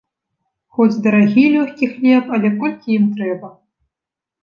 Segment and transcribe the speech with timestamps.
[0.77, 3.57] Хоць дарагі лёгкі хлеб, але колькі ім трэба.